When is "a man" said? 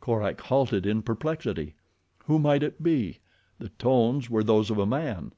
4.76-5.32